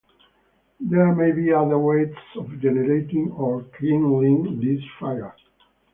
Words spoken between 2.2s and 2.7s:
of